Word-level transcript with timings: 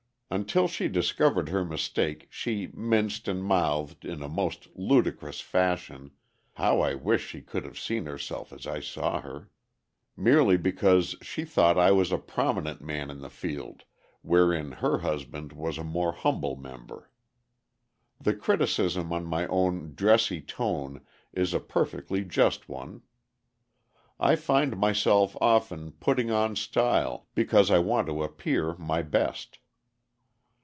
Until 0.33 0.69
she 0.69 0.87
discovered 0.87 1.49
her 1.49 1.65
mistake 1.65 2.27
she 2.29 2.67
"minced 2.73 3.27
and 3.27 3.43
mouthed" 3.43 4.05
in 4.05 4.23
a 4.23 4.29
most 4.29 4.69
ludicrous 4.75 5.41
fashion 5.41 6.11
(how 6.53 6.79
I 6.79 6.95
wish 6.95 7.27
she 7.27 7.41
could 7.41 7.65
have 7.65 7.77
seen 7.77 8.05
herself 8.05 8.53
as 8.53 8.65
I 8.65 8.79
saw 8.79 9.19
her!) 9.19 9.49
merely 10.15 10.55
because 10.55 11.17
she 11.21 11.43
thought 11.43 11.77
I 11.77 11.91
was 11.91 12.13
a 12.13 12.17
prominent 12.17 12.79
man 12.79 13.11
in 13.11 13.19
the 13.19 13.29
field 13.29 13.83
wherein 14.21 14.71
her 14.71 14.99
husband 14.99 15.51
was 15.51 15.77
a 15.77 15.83
more 15.83 16.13
humble 16.13 16.55
member. 16.55 17.11
The 18.21 18.33
criticism 18.33 19.11
on 19.11 19.25
my 19.25 19.47
own 19.47 19.95
"dressy 19.95 20.39
tone" 20.39 21.01
is 21.33 21.53
a 21.53 21.59
perfectly 21.59 22.23
just 22.23 22.69
one. 22.69 23.01
I 24.17 24.37
find 24.37 24.77
myself, 24.77 25.35
often, 25.41 25.91
"putting 25.91 26.31
on 26.31 26.55
style" 26.55 27.27
because 27.35 27.69
I 27.69 27.79
want 27.79 28.07
to 28.07 28.23
appear 28.23 28.77
"my 28.77 29.01
best." 29.01 29.57